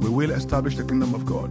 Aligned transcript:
We 0.00 0.08
will 0.08 0.30
establish 0.30 0.76
the 0.76 0.84
kingdom 0.84 1.14
of 1.14 1.26
God 1.26 1.50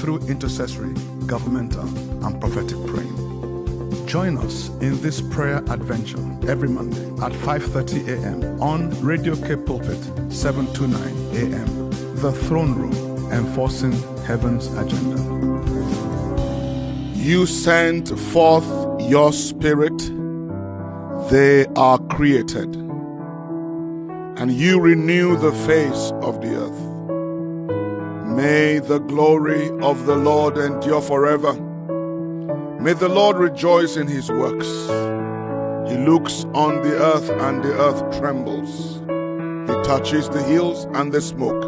through 0.00 0.26
intercessory, 0.28 0.94
governmental, 1.26 1.86
and 2.24 2.40
prophetic 2.40 2.78
praying. 2.86 4.06
Join 4.06 4.36
us 4.38 4.68
in 4.80 5.00
this 5.00 5.20
prayer 5.20 5.58
adventure 5.70 6.18
every 6.48 6.68
Monday 6.68 7.04
at 7.24 7.32
5:30 7.32 8.08
a.m. 8.08 8.60
on 8.60 8.90
Radio 9.00 9.36
Cape 9.36 9.64
Pulpit 9.64 10.02
729 10.30 11.02
a.m. 11.36 11.90
The 12.16 12.32
Throne 12.32 12.74
Room, 12.74 13.32
enforcing 13.32 13.92
heaven's 14.24 14.66
agenda. 14.74 15.18
You 17.14 17.46
sent 17.46 18.18
forth 18.18 18.66
your 19.00 19.32
spirit, 19.32 19.98
they 21.30 21.66
are 21.76 21.98
created, 21.98 22.74
and 24.36 24.50
you 24.50 24.80
renew 24.80 25.36
the 25.36 25.52
face 25.52 26.12
of 26.20 26.40
the 26.40 26.56
earth. 26.56 26.91
May 28.36 28.78
the 28.78 28.98
glory 28.98 29.68
of 29.80 30.06
the 30.06 30.16
Lord 30.16 30.56
endure 30.56 31.02
forever. 31.02 31.52
May 32.80 32.94
the 32.94 33.08
Lord 33.08 33.36
rejoice 33.36 33.98
in 33.98 34.06
his 34.08 34.30
works. 34.30 34.66
He 35.90 35.98
looks 35.98 36.46
on 36.54 36.80
the 36.82 36.96
earth 36.98 37.28
and 37.28 37.62
the 37.62 37.74
earth 37.78 38.18
trembles. 38.18 39.00
He 39.68 39.74
touches 39.84 40.30
the 40.30 40.42
hills 40.42 40.86
and 40.94 41.12
the 41.12 41.20
smoke. 41.20 41.62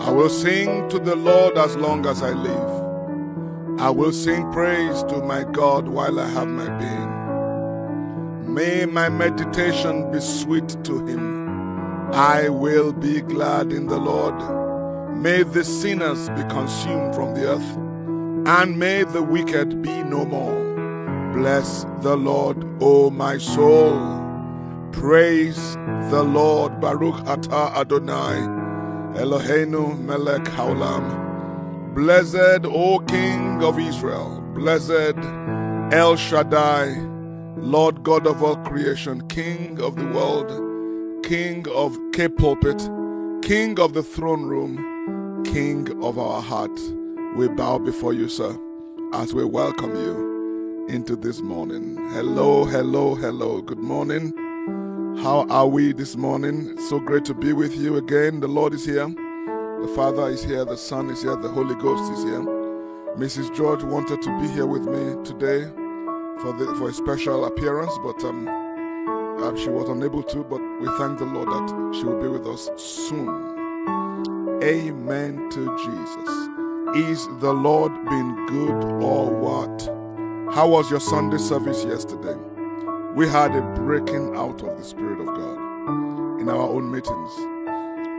I 0.00 0.10
will 0.10 0.28
sing 0.28 0.88
to 0.88 0.98
the 0.98 1.14
Lord 1.14 1.56
as 1.56 1.76
long 1.76 2.04
as 2.04 2.20
I 2.20 2.32
live. 2.32 3.78
I 3.80 3.90
will 3.90 4.12
sing 4.12 4.50
praise 4.52 5.04
to 5.04 5.22
my 5.22 5.44
God 5.44 5.86
while 5.86 6.18
I 6.18 6.28
have 6.30 6.48
my 6.48 6.68
being. 6.78 7.10
May 8.52 8.86
my 8.86 9.08
meditation 9.08 10.10
be 10.10 10.20
sweet 10.20 10.82
to 10.82 11.06
him. 11.06 12.10
I 12.12 12.48
will 12.48 12.92
be 12.92 13.20
glad 13.20 13.72
in 13.72 13.86
the 13.86 13.98
Lord. 13.98 14.59
May 15.20 15.42
the 15.42 15.62
sinners 15.64 16.30
be 16.30 16.42
consumed 16.44 17.14
from 17.14 17.34
the 17.34 17.50
earth, 17.50 17.76
and 18.48 18.78
may 18.78 19.04
the 19.04 19.22
wicked 19.22 19.82
be 19.82 20.02
no 20.02 20.24
more. 20.24 21.32
Bless 21.34 21.84
the 22.00 22.16
Lord, 22.16 22.56
O 22.80 23.10
my 23.10 23.36
soul. 23.36 24.00
Praise 24.92 25.74
the 26.10 26.22
Lord, 26.22 26.80
Baruch 26.80 27.16
Atah 27.26 27.76
Adonai, 27.76 28.38
Eloheinu 29.20 29.98
melech 30.00 30.44
haolam. 30.44 31.04
Blessed, 31.94 32.64
O 32.64 33.00
King 33.00 33.62
of 33.62 33.78
Israel, 33.78 34.40
blessed 34.54 35.18
El 35.92 36.16
Shaddai, 36.16 36.96
Lord 37.58 38.02
God 38.02 38.26
of 38.26 38.42
all 38.42 38.56
creation, 38.56 39.28
King 39.28 39.78
of 39.82 39.96
the 39.96 40.06
world, 40.06 40.50
King 41.22 41.66
of 41.68 41.98
Cape 42.14 42.38
Pulpit, 42.38 42.78
King 43.42 43.78
of 43.78 43.92
the 43.92 44.02
throne 44.02 44.44
room, 44.44 44.86
King 45.44 46.02
of 46.02 46.18
our 46.18 46.40
heart. 46.40 46.78
We 47.36 47.48
bow 47.48 47.78
before 47.78 48.12
you, 48.12 48.28
sir, 48.28 48.58
as 49.12 49.34
we 49.34 49.44
welcome 49.44 49.94
you 49.94 50.86
into 50.88 51.16
this 51.16 51.40
morning. 51.40 51.96
Hello, 52.10 52.64
hello, 52.64 53.14
hello. 53.14 53.60
Good 53.62 53.78
morning. 53.78 54.32
How 55.22 55.46
are 55.48 55.66
we 55.66 55.92
this 55.92 56.16
morning? 56.16 56.78
So 56.88 56.98
great 56.98 57.24
to 57.26 57.34
be 57.34 57.52
with 57.52 57.76
you 57.76 57.96
again. 57.96 58.40
The 58.40 58.48
Lord 58.48 58.74
is 58.74 58.84
here. 58.84 59.08
The 59.08 59.92
Father 59.96 60.28
is 60.28 60.44
here, 60.44 60.64
the 60.64 60.76
Son 60.76 61.08
is 61.10 61.22
here, 61.22 61.36
the 61.36 61.48
Holy 61.48 61.74
Ghost 61.74 62.12
is 62.12 62.22
here. 62.22 62.42
Mrs. 63.16 63.54
George 63.54 63.82
wanted 63.82 64.20
to 64.22 64.40
be 64.40 64.48
here 64.48 64.66
with 64.66 64.82
me 64.82 65.24
today 65.24 65.64
for 66.42 66.52
the 66.52 66.74
for 66.78 66.90
a 66.90 66.92
special 66.92 67.46
appearance, 67.46 67.92
but 68.02 68.22
um, 68.24 68.46
uh, 69.42 69.56
she 69.56 69.68
was 69.68 69.88
unable 69.88 70.22
to. 70.22 70.44
But 70.44 70.60
we 70.80 70.86
thank 70.98 71.18
the 71.18 71.24
Lord 71.24 71.48
that 71.48 71.96
she 71.98 72.04
will 72.04 72.20
be 72.20 72.28
with 72.28 72.46
us 72.46 72.68
soon. 72.76 73.49
Amen 74.62 75.48
to 75.48 75.74
Jesus. 75.78 77.08
Is 77.08 77.26
the 77.40 77.50
Lord 77.50 77.94
been 78.04 78.46
good 78.46 79.02
or 79.02 79.30
what? 79.30 79.80
How 80.54 80.68
was 80.68 80.90
your 80.90 81.00
Sunday 81.00 81.38
service 81.38 81.82
yesterday? 81.82 82.38
We 83.14 83.26
had 83.26 83.56
a 83.56 83.62
breaking 83.74 84.36
out 84.36 84.62
of 84.62 84.76
the 84.76 84.84
Spirit 84.84 85.18
of 85.18 85.28
God 85.28 86.40
in 86.42 86.50
our 86.50 86.68
own 86.68 86.90
meetings. 86.90 87.30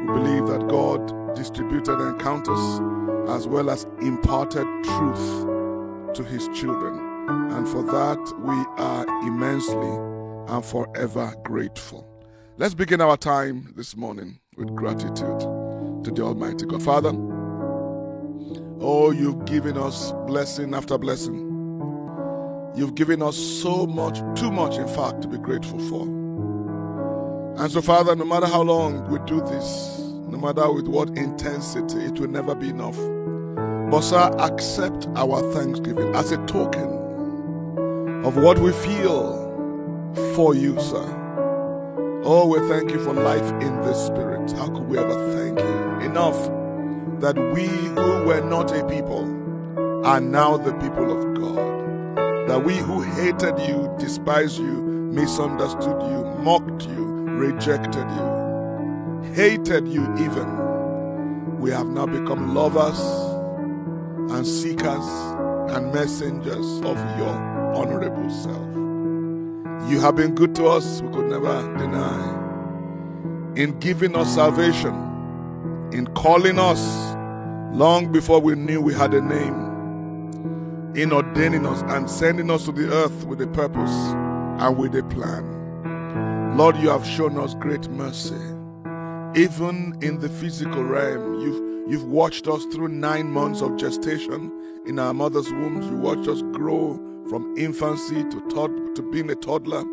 We 0.01 0.13
believe 0.13 0.47
that 0.47 0.67
God 0.67 1.35
distributed 1.35 1.99
encounters 1.99 2.81
as 3.29 3.47
well 3.47 3.69
as 3.69 3.85
imparted 4.01 4.65
truth 4.83 5.45
to 6.15 6.23
his 6.23 6.47
children. 6.59 6.99
And 7.51 7.69
for 7.69 7.83
that, 7.83 8.17
we 8.39 8.83
are 8.83 9.05
immensely 9.27 10.55
and 10.55 10.65
forever 10.65 11.35
grateful. 11.43 12.07
Let's 12.57 12.73
begin 12.73 12.99
our 12.99 13.15
time 13.15 13.73
this 13.75 13.95
morning 13.95 14.39
with 14.57 14.75
gratitude 14.75 15.60
to 16.03 16.11
the 16.11 16.23
Almighty 16.23 16.65
God. 16.65 16.83
Father, 16.83 17.11
oh, 18.79 19.11
you've 19.11 19.45
given 19.45 19.77
us 19.77 20.11
blessing 20.27 20.73
after 20.73 20.97
blessing. 20.97 21.47
You've 22.75 22.95
given 22.95 23.21
us 23.21 23.35
so 23.35 23.85
much, 23.85 24.19
too 24.39 24.51
much, 24.51 24.77
in 24.77 24.87
fact, 24.87 25.21
to 25.23 25.27
be 25.27 25.37
grateful 25.37 25.79
for. 25.89 26.03
And 27.61 27.71
so, 27.71 27.81
Father, 27.81 28.15
no 28.15 28.25
matter 28.25 28.47
how 28.47 28.61
long 28.61 29.09
we 29.11 29.19
do 29.27 29.41
this, 29.41 29.99
no 29.99 30.37
matter 30.37 30.71
with 30.71 30.87
what 30.87 31.09
intensity, 31.17 31.99
it 31.99 32.19
will 32.19 32.29
never 32.29 32.55
be 32.55 32.69
enough. 32.69 32.97
But, 33.91 34.01
sir, 34.01 34.31
accept 34.39 35.07
our 35.15 35.41
thanksgiving 35.53 36.15
as 36.15 36.31
a 36.31 36.37
token 36.47 37.01
of 38.23 38.37
what 38.37 38.57
we 38.59 38.71
feel 38.71 39.37
for 40.35 40.55
you, 40.55 40.79
sir. 40.79 41.20
Oh, 42.23 42.45
we 42.45 42.59
thank 42.69 42.91
you 42.91 43.03
for 43.03 43.15
life 43.15 43.49
in 43.63 43.81
the 43.81 43.95
Spirit. 43.95 44.51
How 44.51 44.67
could 44.67 44.87
we 44.87 44.99
ever 44.99 45.35
thank 45.35 45.57
you 45.57 46.07
enough 46.07 46.37
that 47.19 47.35
we 47.55 47.65
who 47.65 48.25
were 48.25 48.41
not 48.41 48.71
a 48.77 48.87
people 48.87 49.25
are 50.05 50.21
now 50.21 50.55
the 50.55 50.73
people 50.73 51.11
of 51.11 51.33
God? 51.33 52.47
That 52.47 52.63
we 52.63 52.77
who 52.77 53.01
hated 53.01 53.57
you, 53.67 53.91
despised 53.97 54.59
you, 54.59 54.83
misunderstood 55.11 55.99
you, 56.11 56.23
mocked 56.43 56.85
you, 56.85 57.05
rejected 57.25 58.05
you, 58.11 59.33
hated 59.33 59.87
you 59.87 60.03
even, 60.17 61.57
we 61.59 61.71
have 61.71 61.87
now 61.87 62.05
become 62.05 62.53
lovers 62.53 62.99
and 64.31 64.45
seekers 64.45 65.07
and 65.75 65.91
messengers 65.91 66.81
of 66.81 66.97
your 67.17 67.33
honorable 67.75 68.29
self. 68.29 68.80
You 69.89 69.99
have 69.99 70.15
been 70.15 70.35
good 70.35 70.55
to 70.55 70.67
us, 70.67 71.01
we 71.01 71.11
could 71.13 71.25
never 71.25 71.61
deny. 71.77 73.53
In 73.55 73.77
giving 73.79 74.15
us 74.15 74.35
salvation, 74.35 74.93
in 75.91 76.07
calling 76.15 76.57
us 76.59 77.13
long 77.75 78.11
before 78.11 78.39
we 78.39 78.55
knew 78.55 78.79
we 78.79 78.93
had 78.93 79.13
a 79.13 79.21
name, 79.21 80.93
in 80.95 81.11
ordaining 81.11 81.65
us 81.65 81.81
and 81.87 82.09
sending 82.09 82.49
us 82.49 82.65
to 82.65 82.71
the 82.71 82.89
earth 82.93 83.25
with 83.25 83.41
a 83.41 83.47
purpose 83.47 83.91
and 84.61 84.77
with 84.77 84.95
a 84.95 85.03
plan. 85.03 86.55
Lord, 86.55 86.77
you 86.77 86.89
have 86.89 87.05
shown 87.05 87.37
us 87.37 87.53
great 87.55 87.89
mercy. 87.89 88.35
Even 89.35 89.97
in 90.01 90.19
the 90.19 90.29
physical 90.29 90.83
realm, 90.83 91.39
you've, 91.41 91.91
you've 91.91 92.05
watched 92.05 92.47
us 92.47 92.65
through 92.65 92.89
nine 92.89 93.31
months 93.31 93.61
of 93.61 93.77
gestation 93.77 94.51
in 94.85 94.99
our 94.99 95.13
mother's 95.13 95.51
wombs. 95.51 95.85
You 95.87 95.97
watched 95.97 96.27
us 96.27 96.41
grow 96.53 97.10
from 97.29 97.55
infancy 97.57 98.23
to, 98.23 98.41
tod- 98.49 98.95
to 98.95 99.01
being 99.11 99.29
a 99.29 99.35
toddler. 99.35 99.83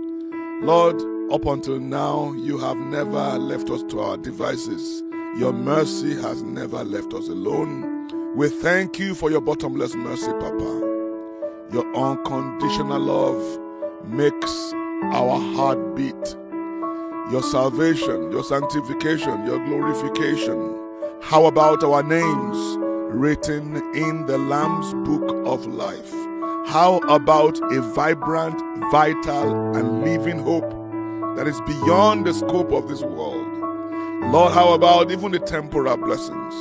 Lord, 0.63 1.01
up 1.33 1.45
until 1.47 1.79
now, 1.79 2.33
you 2.33 2.59
have 2.59 2.77
never 2.77 3.39
left 3.39 3.71
us 3.71 3.83
to 3.85 4.01
our 4.01 4.17
devices. 4.17 5.03
Your 5.37 5.53
mercy 5.53 6.15
has 6.21 6.43
never 6.43 6.83
left 6.85 7.15
us 7.15 7.29
alone. 7.29 8.35
We 8.35 8.49
thank 8.49 8.99
you 8.99 9.15
for 9.15 9.31
your 9.31 9.41
bottomless 9.41 9.95
mercy, 9.95 10.33
Papa. 10.33 10.85
Your 11.73 11.95
unconditional 11.97 12.99
love 13.01 13.59
makes 14.07 14.73
our 15.13 15.39
heart 15.55 15.95
beat. 15.95 16.37
Your 17.31 17.43
salvation, 17.43 18.33
your 18.33 18.43
sanctification, 18.43 19.45
your 19.47 19.59
glorification. 19.67 20.77
How 21.21 21.47
about 21.47 21.85
our 21.85 22.03
names 22.03 22.77
written 23.15 23.77
in 23.95 24.27
the 24.27 24.39
Lamb's 24.39 24.95
book 25.09 25.47
of 25.47 25.67
life? 25.67 26.28
How 26.69 26.99
about 27.09 27.59
a 27.73 27.81
vibrant, 27.81 28.61
vital, 28.91 29.75
and 29.75 30.05
living 30.05 30.39
hope 30.39 30.69
that 31.35 31.49
is 31.49 31.59
beyond 31.63 32.27
the 32.27 32.35
scope 32.35 32.73
of 32.73 32.89
this 32.89 33.01
world? 33.01 33.47
Lord, 34.31 34.53
how 34.53 34.75
about 34.75 35.11
even 35.11 35.33
the 35.33 35.39
temporal 35.39 35.97
blessings, 35.97 36.61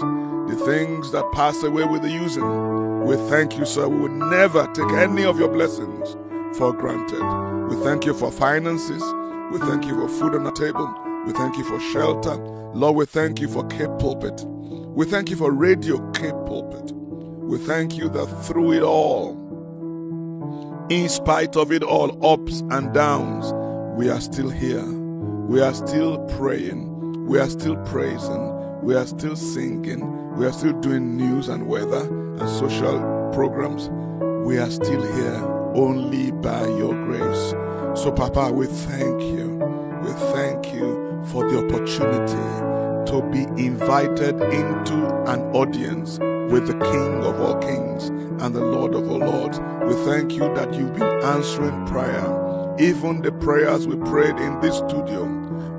the 0.49 0.55
things 0.65 1.11
that 1.11 1.29
pass 1.33 1.61
away 1.61 1.83
with 1.83 2.03
the 2.03 2.09
using? 2.09 3.03
We 3.03 3.17
thank 3.29 3.57
you, 3.57 3.65
sir. 3.65 3.89
We 3.89 3.99
will 3.99 4.29
never 4.29 4.65
take 4.67 4.89
any 4.91 5.25
of 5.25 5.37
your 5.37 5.49
blessings 5.49 6.15
for 6.57 6.71
granted. 6.71 7.21
We 7.67 7.75
thank 7.83 8.05
you 8.05 8.13
for 8.13 8.31
finances. 8.31 9.03
We 9.51 9.59
thank 9.59 9.83
you 9.83 9.95
for 9.95 10.07
food 10.07 10.35
on 10.35 10.45
the 10.45 10.53
table. 10.53 10.87
We 11.25 11.33
thank 11.33 11.57
you 11.57 11.65
for 11.65 11.81
shelter. 11.91 12.35
Lord, 12.73 12.95
we 12.95 13.05
thank 13.05 13.41
you 13.41 13.49
for 13.49 13.67
Cape 13.67 13.91
Pulpit. 13.99 14.45
We 14.45 15.05
thank 15.05 15.29
you 15.29 15.35
for 15.35 15.51
Radio 15.51 15.99
Cape 16.11 16.31
Pulpit. 16.45 16.93
We 16.93 17.57
thank 17.57 17.97
you 17.97 18.07
that 18.09 18.25
through 18.45 18.71
it 18.73 18.83
all, 18.83 19.33
in 20.89 21.09
spite 21.09 21.55
of 21.57 21.71
it 21.71 21.83
all, 21.83 22.17
ups 22.25 22.61
and 22.71 22.93
downs, 22.93 23.51
we 23.97 24.09
are 24.09 24.21
still 24.21 24.49
here. 24.49 24.85
We 24.85 25.61
are 25.61 25.73
still 25.73 26.17
praying. 26.37 27.25
We 27.27 27.39
are 27.39 27.49
still 27.49 27.75
praising. 27.85 28.81
We 28.81 28.95
are 28.95 29.05
still 29.05 29.35
singing. 29.35 30.35
We 30.37 30.45
are 30.45 30.53
still 30.53 30.79
doing 30.79 31.17
news 31.17 31.49
and 31.49 31.67
weather 31.67 32.07
and 32.07 32.49
social 32.49 32.99
programs. 33.33 33.89
We 34.47 34.59
are 34.59 34.69
still 34.69 35.01
here 35.15 35.43
only 35.75 36.31
by 36.31 36.65
your 36.67 36.93
grace. 37.05 37.49
So, 38.01 38.11
Papa, 38.11 38.51
we 38.51 38.67
thank 38.67 39.21
you. 39.21 39.57
We 40.03 40.11
thank 40.33 40.73
you 40.73 41.21
for 41.31 41.49
the 41.49 41.65
opportunity 41.65 43.11
to 43.11 43.21
be 43.29 43.43
invited 43.61 44.39
into 44.41 45.23
an 45.25 45.41
audience 45.53 46.17
with 46.49 46.67
the 46.67 46.73
King 46.73 47.23
of 47.23 47.39
all 47.41 47.55
kings 47.59 48.07
and 48.41 48.55
the 48.55 48.63
Lord 48.63 48.95
of 48.95 49.09
all 49.09 49.19
lords. 49.19 49.59
We 49.85 49.93
thank 50.05 50.33
you 50.33 50.53
that 50.55 50.73
you've 50.73 50.93
been 50.93 51.21
answering 51.23 51.85
prayer, 51.87 52.75
even 52.79 53.21
the 53.21 53.31
prayers 53.31 53.87
we 53.87 53.97
prayed 53.97 54.37
in 54.37 54.59
this 54.61 54.77
studio. 54.77 55.25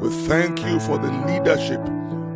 We 0.00 0.10
thank 0.26 0.64
you 0.64 0.78
for 0.80 0.98
the 0.98 1.10
leadership 1.26 1.80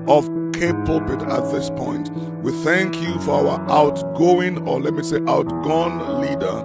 of 0.09 0.29
Cape 0.53 0.77
Pulpit 0.85 1.23
at 1.23 1.53
this 1.53 1.71
point. 1.71 2.11
We 2.43 2.53
thank 2.65 3.01
you 3.01 3.21
for 3.21 3.47
our 3.47 3.71
outgoing, 3.71 4.67
or 4.67 4.81
let 4.81 4.95
me 4.95 5.03
say, 5.03 5.19
outgone 5.29 6.21
leader, 6.21 6.65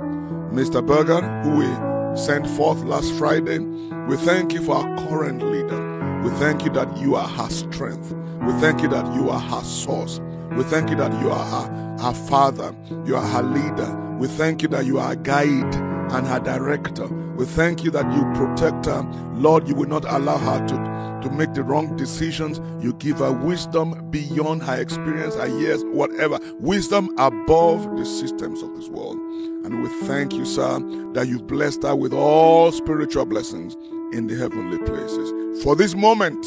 Mr. 0.52 0.86
Berger, 0.86 1.22
who 1.44 1.58
we 1.58 2.18
sent 2.18 2.48
forth 2.50 2.84
last 2.84 3.12
Friday. 3.14 3.60
We 4.08 4.18
thank 4.18 4.54
you 4.54 4.64
for 4.64 4.76
our 4.76 4.98
current 5.08 5.44
leader. 5.44 6.22
We 6.24 6.30
thank 6.38 6.64
you 6.64 6.72
that 6.72 6.98
you 6.98 7.16
are 7.16 7.28
her 7.28 7.50
strength. 7.50 8.14
We 8.42 8.54
thank 8.54 8.82
you 8.82 8.88
that 8.90 9.14
you 9.14 9.30
are 9.30 9.40
her 9.40 9.64
source. 9.64 10.20
We 10.58 10.64
thank 10.64 10.90
you 10.90 10.96
that 10.96 11.12
you 11.22 11.30
are 11.30 11.46
her, 11.46 11.98
her 12.04 12.14
father. 12.14 12.74
You 13.06 13.16
are 13.16 13.26
her 13.26 13.44
leader. 13.44 13.96
We 14.18 14.28
thank 14.28 14.64
you 14.64 14.68
that 14.70 14.88
you 14.88 14.98
are 14.98 15.12
a 15.12 15.16
guide 15.16 15.76
and 15.76 16.26
her 16.26 16.40
director. 16.40 17.06
We 17.06 17.46
thank 17.46 17.84
you 17.84 17.92
that 17.92 18.12
you 18.12 18.24
protect 18.34 18.88
her. 18.88 19.04
Lord, 19.36 19.68
you 19.68 19.76
will 19.76 19.88
not 19.88 20.04
allow 20.06 20.40
her 20.40 20.68
to, 20.68 21.28
to 21.30 21.36
make 21.36 21.54
the 21.54 21.62
wrong 21.62 21.96
decisions. 21.96 22.60
You 22.84 22.94
give 22.94 23.20
her 23.20 23.32
wisdom 23.32 24.10
beyond 24.10 24.64
her 24.64 24.82
experience, 24.82 25.36
her 25.36 25.48
years, 25.60 25.84
whatever. 25.86 26.40
Wisdom 26.60 27.14
above 27.20 27.96
the 27.96 28.06
systems 28.06 28.64
of 28.64 28.76
this 28.76 28.90
world. 28.90 29.18
And 29.64 29.84
we 29.84 29.90
thank 30.08 30.34
you, 30.34 30.46
sir, 30.46 30.80
that 31.14 31.28
you've 31.28 31.46
blessed 31.46 31.84
her 31.84 31.96
with 31.96 32.14
all 32.14 32.72
spiritual 32.72 33.26
blessings 33.28 33.76
in 34.12 34.26
the 34.26 34.36
heavenly 34.36 34.80
places. 34.80 35.64
For 35.64 35.76
this 35.76 35.94
moment 35.94 36.44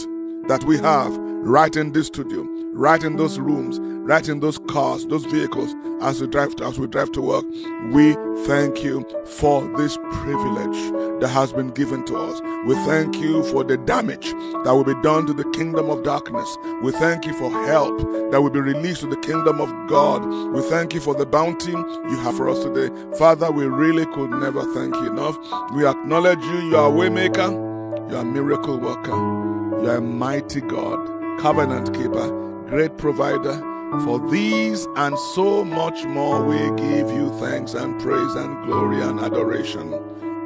that 0.48 0.64
we 0.64 0.78
have 0.78 1.29
right 1.42 1.74
in 1.74 1.92
this 1.92 2.06
studio, 2.08 2.46
right 2.72 3.02
in 3.02 3.16
those 3.16 3.38
rooms, 3.38 3.78
right 3.80 4.28
in 4.28 4.40
those 4.40 4.58
cars, 4.68 5.06
those 5.06 5.24
vehicles, 5.24 5.74
as 6.02 6.20
we 6.20 6.26
drive 6.26 6.54
to, 6.56 6.64
as 6.64 6.78
we 6.78 6.86
drive 6.86 7.12
to 7.12 7.20
work. 7.20 7.44
We 7.92 8.14
thank 8.46 8.82
you 8.82 9.04
for 9.26 9.66
this 9.76 9.96
privilege 10.12 11.20
that 11.20 11.28
has 11.28 11.52
been 11.52 11.68
given 11.68 12.04
to 12.06 12.16
us. 12.16 12.40
We 12.66 12.74
thank 12.86 13.16
you 13.16 13.42
for 13.44 13.64
the 13.64 13.76
damage 13.76 14.32
that 14.64 14.72
will 14.72 14.84
be 14.84 15.00
done 15.02 15.26
to 15.26 15.32
the 15.32 15.48
kingdom 15.50 15.90
of 15.90 16.02
darkness. 16.02 16.56
We 16.82 16.92
thank 16.92 17.26
you 17.26 17.34
for 17.34 17.50
help 17.66 17.98
that 18.30 18.40
will 18.40 18.50
be 18.50 18.60
released 18.60 19.00
to 19.00 19.06
the 19.06 19.16
kingdom 19.16 19.60
of 19.60 19.70
God. 19.88 20.24
We 20.52 20.62
thank 20.62 20.94
you 20.94 21.00
for 21.00 21.14
the 21.14 21.26
bounty 21.26 21.72
you 21.72 22.16
have 22.22 22.36
for 22.36 22.48
us 22.48 22.62
today. 22.62 22.94
Father, 23.18 23.50
we 23.50 23.66
really 23.66 24.06
could 24.06 24.30
never 24.30 24.62
thank 24.74 24.94
you 24.94 25.10
enough. 25.10 25.36
We 25.72 25.86
acknowledge 25.86 26.42
you, 26.42 26.58
you 26.68 26.76
are 26.76 26.88
a 26.88 26.92
waymaker, 26.92 28.10
you 28.10 28.16
are 28.16 28.22
a 28.22 28.24
miracle 28.24 28.78
worker, 28.78 29.10
you 29.10 29.90
are 29.90 29.96
a 29.96 30.00
mighty 30.00 30.60
God, 30.62 31.19
covenant 31.40 31.94
keeper 31.94 32.28
great 32.70 32.96
provider. 32.98 33.58
For 34.04 34.20
these 34.30 34.86
and 34.94 35.18
so 35.34 35.64
much 35.64 36.04
more, 36.04 36.44
we 36.44 36.58
give 36.76 37.10
you 37.10 37.36
thanks 37.40 37.74
and 37.74 38.00
praise 38.00 38.34
and 38.36 38.64
glory 38.64 39.00
and 39.00 39.18
adoration. 39.18 39.92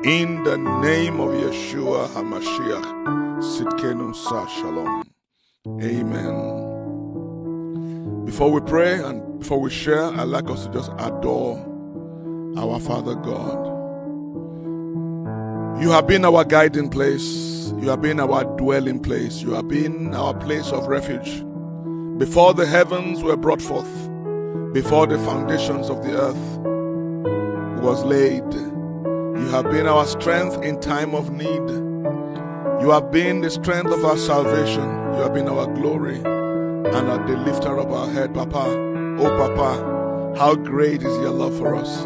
In 0.05 0.43
the 0.45 0.57
name 0.57 1.21
of 1.21 1.29
Yeshua 1.31 2.09
HaMashiach, 2.09 3.41
Tsidkenu 3.41 4.15
Sa 4.15 4.47
Shalom. 4.47 5.05
Amen. 5.83 6.65
Before 8.25 8.51
we 8.51 8.61
pray 8.63 9.03
and 9.03 9.39
before 9.39 9.61
we 9.61 9.69
share, 9.71 10.05
I'd 10.05 10.23
like 10.25 10.49
us 10.49 10.65
to 10.67 10.73
just 10.73 10.91
adore 10.99 11.59
our 12.57 12.81
Father 12.81 13.15
God. 13.15 13.74
You 15.81 15.91
have 15.91 16.07
been 16.07 16.25
our 16.25 16.45
guiding 16.45 16.89
place. 16.89 17.73
You 17.79 17.89
have 17.89 18.01
been 18.01 18.21
our 18.21 18.45
dwelling 18.57 19.01
place. 19.01 19.43
You 19.43 19.55
have 19.55 19.69
been 19.69 20.15
our 20.15 20.33
place 20.33 20.71
of 20.71 20.87
refuge 20.87 21.45
before 22.17 22.55
the 22.55 22.65
heavens 22.65 23.25
were 23.25 23.37
brought 23.37 23.61
forth, 23.61 23.93
before 24.73 25.09
the 25.09 25.19
foundations 25.19 25.91
of 25.91 26.05
the 26.05 26.17
earth 26.17 26.59
was 27.83 28.05
laid. 28.05 28.45
You 28.55 29.49
have 29.51 29.65
been 29.65 29.89
our 29.89 30.07
strength 30.07 30.63
in 30.63 30.81
time 30.81 31.13
of 31.13 31.33
need. 31.33 31.69
You 32.81 32.91
have 32.91 33.11
been 33.11 33.41
the 33.41 33.51
strength 33.51 33.91
of 33.91 34.05
our 34.05 34.17
salvation. 34.17 34.85
You 35.15 35.23
have 35.23 35.35
been 35.35 35.49
our 35.49 35.67
glory 35.67 36.19
and 36.19 36.97
are 36.97 37.27
the 37.27 37.37
lifter 37.39 37.77
of 37.77 37.91
our 37.91 38.09
head, 38.09 38.33
Papa. 38.33 38.65
Oh, 39.19 39.37
Papa, 39.37 40.39
how 40.39 40.55
great 40.55 41.03
is 41.03 41.17
your 41.19 41.31
love 41.31 41.59
for 41.59 41.75
us. 41.75 42.05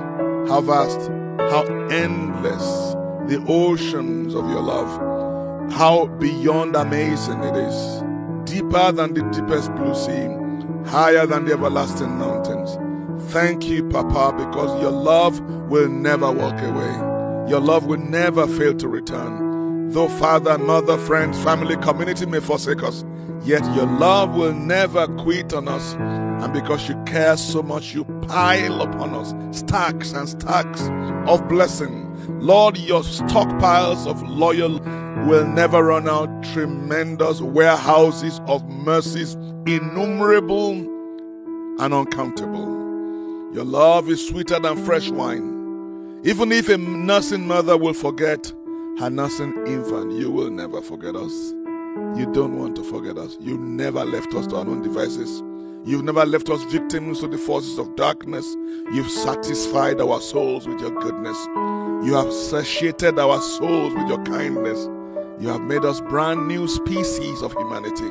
How 0.49 0.63
vast, 0.63 1.11
how 1.53 1.65
endless 1.91 2.97
the 3.29 3.45
oceans 3.47 4.35
of 4.35 4.49
your 4.49 4.63
love. 4.63 5.73
How 5.73 6.07
beyond 6.07 6.75
amazing 6.75 7.43
it 7.43 7.57
is 7.57 8.03
deeper 8.45 8.91
than 8.91 9.13
the 9.13 9.23
deepest 9.31 9.75
blue 9.75 9.95
sea, 9.95 10.91
higher 10.91 11.27
than 11.27 11.45
the 11.45 11.53
everlasting 11.53 12.17
mountains. 12.17 12.79
Thank 13.31 13.67
you, 13.67 13.87
Papa, 13.91 14.35
because 14.37 14.81
your 14.81 14.91
love 14.91 15.39
will 15.69 15.89
never 15.89 16.33
walk 16.33 16.59
away. 16.63 17.51
Your 17.51 17.61
love 17.61 17.85
will 17.85 17.99
never 17.99 18.47
fail 18.47 18.75
to 18.75 18.89
return. 18.89 19.91
Though 19.91 20.09
father, 20.09 20.57
mother, 20.57 20.97
friends, 20.97 21.39
family, 21.43 21.77
community 21.77 22.25
may 22.25 22.41
forsake 22.41 22.83
us, 22.83 23.05
yet 23.43 23.65
your 23.75 23.87
love 23.87 24.35
will 24.35 24.55
never 24.55 25.07
quit 25.19 25.53
on 25.53 25.69
us. 25.69 25.95
And 25.95 26.53
because 26.55 26.89
you 26.89 26.95
care 27.19 27.37
so 27.37 27.65
much, 27.65 27.95
you 27.95 28.05
pile 28.29 28.81
upon 28.81 29.13
us 29.13 29.35
stacks 29.59 30.13
and 30.13 30.29
stacks 30.29 30.83
of 31.29 31.49
blessing. 31.49 32.05
Lord, 32.41 32.79
your 32.79 33.01
stockpiles 33.01 34.07
of 34.07 34.23
loyal 34.23 34.79
will 35.27 35.45
never 35.45 35.83
run 35.83 36.09
out. 36.09 36.29
Tremendous 36.53 37.41
warehouses 37.41 38.41
of 38.47 38.65
mercies, 38.69 39.35
innumerable 39.67 40.75
and 41.81 41.93
uncountable. 41.93 42.69
Your 43.53 43.65
love 43.65 44.09
is 44.09 44.29
sweeter 44.29 44.61
than 44.61 44.85
fresh 44.85 45.11
wine. 45.11 46.21
Even 46.23 46.53
if 46.53 46.69
a 46.69 46.79
nursing 46.79 47.49
mother 47.49 47.77
will 47.77 47.95
forget 47.95 48.53
her 49.01 49.11
nursing 49.11 49.55
infant, 49.67 50.13
you 50.13 50.31
will 50.31 50.51
never 50.51 50.81
forget 50.81 51.17
us. 51.17 51.33
You 52.17 52.31
don't 52.33 52.59
want 52.61 52.77
to 52.77 52.85
forget 52.85 53.19
us. 53.19 53.37
You 53.41 53.59
never 53.59 54.05
left 54.05 54.33
us 54.35 54.47
to 54.49 54.57
our 54.57 54.69
own 54.69 54.83
devices. 54.83 55.43
You've 55.89 56.05
never 56.05 56.27
left 56.27 56.51
us 56.51 56.63
victims 56.65 57.21
to 57.21 57.29
the 57.29 57.39
forces 57.39 57.79
of 57.79 57.97
darkness. 57.97 58.45
You've 58.93 59.11
satisfied 59.11 60.03
our 60.03 60.21
souls 60.21 60.69
with 60.69 60.79
your 60.83 60.91
goodness. 60.91 61.39
You 62.07 62.13
have 62.13 62.31
satiated 62.31 63.19
our 63.19 63.41
souls 63.41 63.95
with 63.95 64.07
your 64.07 64.23
kindness. 64.25 64.87
You 65.41 65.49
have 65.49 65.63
made 65.63 65.87
us 65.87 66.03
brand 66.03 66.47
new 66.47 66.69
species 66.69 67.41
of 67.41 67.55
humanity. 67.55 68.05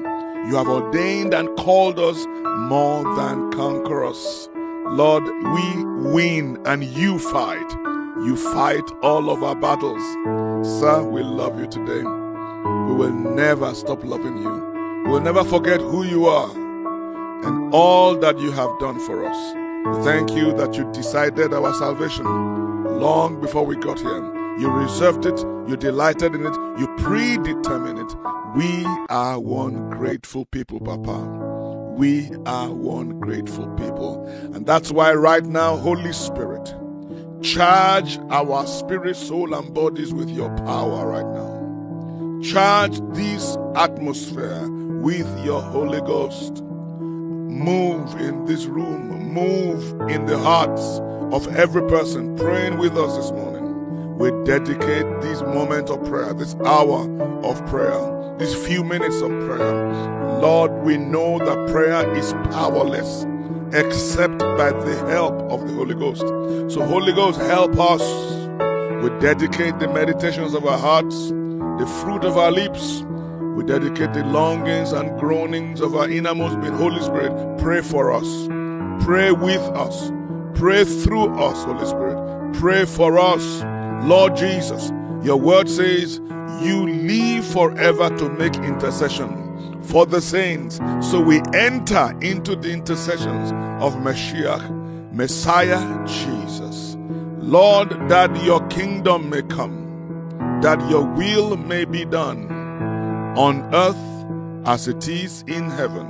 You 0.50 0.56
have 0.56 0.68
ordained 0.68 1.36
and 1.36 1.56
called 1.56 2.00
us 2.00 2.26
more 2.26 3.04
than 3.16 3.52
conquerors. 3.52 4.50
Lord, 4.88 5.26
we 5.26 6.10
win 6.10 6.60
and 6.66 6.84
you 6.84 7.20
fight. 7.20 7.72
You 8.26 8.38
fight 8.38 8.90
all 9.04 9.30
of 9.30 9.44
our 9.44 9.56
battles. 9.56 10.02
Sir, 10.80 11.04
we 11.04 11.22
love 11.22 11.60
you 11.60 11.68
today. 11.68 12.02
We 12.02 12.96
will 12.96 13.14
never 13.14 13.76
stop 13.76 14.04
loving 14.04 14.40
you. 14.40 15.04
We 15.06 15.12
will 15.12 15.22
never 15.22 15.44
forget 15.44 15.80
who 15.80 16.04
you 16.04 16.26
are 16.26 16.67
and 17.44 17.74
all 17.74 18.16
that 18.18 18.40
you 18.40 18.52
have 18.52 18.80
done 18.80 19.00
for 19.00 19.26
us. 19.26 19.56
We 19.98 20.04
thank 20.04 20.32
you 20.32 20.54
that 20.54 20.76
you 20.76 20.92
decided 20.92 21.54
our 21.54 21.74
salvation 21.74 22.26
long 23.00 23.40
before 23.40 23.66
we 23.66 23.76
got 23.76 24.00
here. 24.00 24.34
You 24.58 24.70
reserved 24.70 25.26
it, 25.26 25.40
you 25.68 25.78
delighted 25.78 26.34
in 26.34 26.46
it, 26.46 26.56
you 26.80 26.88
predetermined 26.98 28.00
it. 28.00 28.16
We 28.56 28.86
are 29.10 29.40
one 29.40 29.90
grateful 29.92 30.46
people, 30.46 30.80
Papa. 30.80 31.48
We 31.96 32.32
are 32.46 32.72
one 32.72 33.20
grateful 33.20 33.68
people. 33.76 34.26
And 34.54 34.66
that's 34.66 34.92
why, 34.92 35.14
right 35.14 35.44
now, 35.44 35.78
Holy 35.78 36.14
Spirit, 36.14 36.74
charge 37.42 38.18
our 38.30 38.66
spirit, 38.66 39.16
soul, 39.16 39.54
and 39.54 39.74
bodies 39.74 40.14
with 40.14 40.30
your 40.30 40.50
power 40.58 41.08
right 41.08 41.26
now. 41.26 42.42
Charge 42.42 43.00
this 43.16 43.58
atmosphere 43.76 44.68
with 45.02 45.28
your 45.46 45.62
Holy 45.62 46.02
Ghost. 46.02 46.64
Move 47.48 48.14
in 48.20 48.46
this 48.46 48.66
room, 48.66 49.34
move 49.34 50.10
in 50.10 50.26
the 50.26 50.38
hearts 50.38 51.00
of 51.34 51.48
every 51.56 51.82
person 51.88 52.36
praying 52.38 52.78
with 52.78 52.98
us 52.98 53.16
this 53.16 53.32
morning. 53.32 54.18
We 54.18 54.32
dedicate 54.44 55.06
this 55.22 55.42
moment 55.42 55.90
of 55.90 56.04
prayer, 56.06 56.34
this 56.34 56.56
hour 56.66 57.08
of 57.44 57.66
prayer, 57.68 58.36
these 58.38 58.54
few 58.54 58.84
minutes 58.84 59.22
of 59.22 59.30
prayer. 59.46 60.40
Lord, 60.42 60.72
we 60.84 60.98
know 60.98 61.40
that 61.40 61.72
prayer 61.72 62.14
is 62.18 62.34
powerless 62.52 63.26
except 63.74 64.40
by 64.40 64.72
the 64.72 64.96
help 65.08 65.34
of 65.50 65.68
the 65.68 65.74
Holy 65.74 65.96
Ghost. 65.96 66.28
So, 66.74 66.86
Holy 66.86 67.14
Ghost, 67.14 67.40
help 67.40 67.80
us. 67.80 68.02
We 69.02 69.10
dedicate 69.20 69.80
the 69.80 69.88
meditations 69.88 70.54
of 70.54 70.66
our 70.66 70.78
hearts, 70.78 71.30
the 71.30 72.02
fruit 72.02 72.26
of 72.26 72.38
our 72.38 72.52
lips. 72.52 73.06
We 73.58 73.64
dedicate 73.64 74.14
the 74.14 74.24
longings 74.24 74.92
and 74.92 75.20
groanings 75.20 75.82
of 75.82 75.96
our 75.96 76.08
innermost 76.08 76.62
being. 76.62 76.74
Holy 76.74 77.02
Spirit, 77.02 77.58
pray 77.58 77.82
for 77.82 78.12
us. 78.12 78.48
Pray 79.04 79.32
with 79.32 79.62
us. 79.72 80.12
Pray 80.54 80.84
through 80.84 81.34
us, 81.34 81.64
Holy 81.64 81.88
Spirit. 81.88 82.54
Pray 82.54 82.86
for 82.86 83.18
us. 83.18 83.64
Lord 84.08 84.36
Jesus, 84.36 84.92
your 85.24 85.38
word 85.38 85.68
says 85.68 86.20
you 86.62 86.88
live 86.88 87.48
forever 87.48 88.16
to 88.18 88.30
make 88.30 88.56
intercession 88.58 89.82
for 89.82 90.06
the 90.06 90.22
saints. 90.22 90.80
So 91.02 91.20
we 91.20 91.42
enter 91.56 92.16
into 92.22 92.56
the 92.56 92.70
intercessions 92.70 93.52
of 93.82 93.96
Mashiach, 93.96 95.12
Messiah 95.12 96.06
Jesus. 96.06 96.96
Lord, 97.40 97.90
that 98.08 98.44
your 98.44 98.64
kingdom 98.68 99.32
may 99.32 99.42
come, 99.42 100.60
that 100.62 100.80
your 100.92 101.06
will 101.06 101.58
may 101.58 101.86
be 101.86 102.06
done 102.06 102.57
on 103.38 103.64
earth 103.72 103.96
as 104.68 104.88
it 104.88 105.08
is 105.08 105.44
in 105.44 105.70
heaven, 105.70 106.08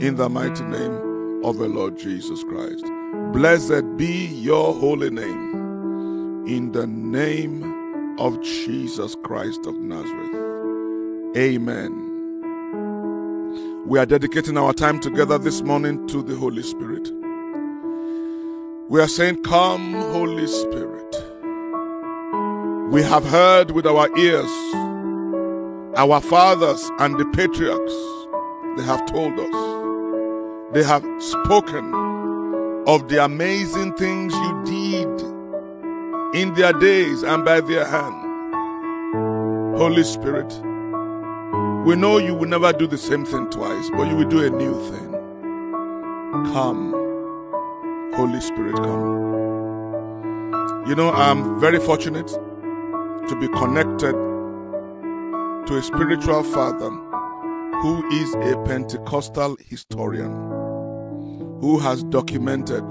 in 0.00 0.16
the 0.16 0.28
mighty 0.28 0.64
name 0.64 1.44
of 1.44 1.58
the 1.58 1.68
Lord 1.68 1.96
Jesus 1.96 2.42
Christ. 2.42 2.84
Blessed 3.32 3.96
be 3.96 4.26
your 4.26 4.74
holy 4.74 5.10
name, 5.10 6.48
in 6.48 6.72
the 6.72 6.88
name 6.88 8.18
of 8.18 8.42
Jesus 8.42 9.14
Christ 9.22 9.64
of 9.64 9.76
Nazareth. 9.76 11.36
Amen. 11.36 12.08
We 13.86 14.00
are 14.00 14.06
dedicating 14.06 14.58
our 14.58 14.72
time 14.72 14.98
together 14.98 15.38
this 15.38 15.62
morning 15.62 16.08
to 16.08 16.20
the 16.20 16.34
Holy 16.34 16.64
Spirit. 16.64 17.12
We 18.88 19.00
are 19.00 19.08
saying, 19.08 19.44
Come, 19.44 19.92
Holy 19.92 20.48
Spirit. 20.48 21.14
We 22.90 23.04
have 23.04 23.24
heard 23.24 23.70
with 23.70 23.86
our 23.86 24.08
ears 24.18 24.50
our 25.96 26.20
fathers 26.20 26.90
and 26.98 27.18
the 27.18 27.24
patriarchs, 27.26 27.94
they 28.76 28.84
have 28.84 29.04
told 29.06 29.38
us, 29.38 30.72
they 30.72 30.84
have 30.84 31.04
spoken 31.18 31.92
of 32.86 33.08
the 33.08 33.24
amazing 33.24 33.92
things 33.94 34.32
you 34.32 34.62
did 34.64 35.20
in 36.34 36.54
their 36.54 36.72
days 36.72 37.22
and 37.24 37.44
by 37.44 37.60
their 37.60 37.84
hand. 37.84 38.14
Holy 39.76 40.04
Spirit, 40.04 40.52
we 41.84 41.96
know 41.96 42.18
you 42.18 42.34
will 42.34 42.48
never 42.48 42.72
do 42.72 42.86
the 42.86 42.98
same 42.98 43.24
thing 43.24 43.50
twice, 43.50 43.90
but 43.90 44.08
you 44.08 44.14
will 44.14 44.28
do 44.28 44.46
a 44.46 44.50
new 44.50 44.74
thing. 44.90 45.10
Come, 46.52 46.92
Holy 48.14 48.40
Spirit, 48.40 48.76
come. 48.76 49.18
You 50.86 50.94
know, 50.94 51.10
I'm 51.10 51.58
very 51.58 51.80
fortunate 51.80 52.28
to 52.28 53.36
be 53.40 53.48
connected 53.48 54.14
to 55.66 55.76
a 55.76 55.82
spiritual 55.82 56.42
father 56.42 56.90
who 57.82 58.06
is 58.10 58.34
a 58.34 58.62
Pentecostal 58.66 59.56
historian 59.64 60.32
who 61.60 61.78
has 61.78 62.02
documented 62.04 62.88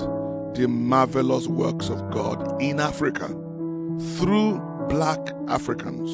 the 0.55 0.67
marvelous 0.67 1.47
works 1.47 1.89
of 1.89 2.09
God 2.11 2.61
in 2.61 2.79
Africa 2.79 3.27
through 4.17 4.59
black 4.89 5.19
Africans, 5.47 6.09